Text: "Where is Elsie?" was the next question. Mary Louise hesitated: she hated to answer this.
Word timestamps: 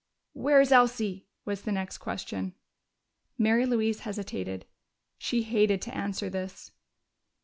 "Where 0.33 0.59
is 0.59 0.71
Elsie?" 0.71 1.27
was 1.45 1.61
the 1.61 1.71
next 1.71 1.99
question. 1.99 2.55
Mary 3.37 3.67
Louise 3.67 3.99
hesitated: 3.99 4.65
she 5.19 5.43
hated 5.43 5.79
to 5.83 5.93
answer 5.95 6.27
this. 6.27 6.71